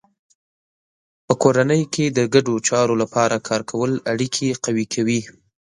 [1.25, 5.21] په کورنۍ کې د ګډو چارو لپاره کار کول اړیکې قوي کوي.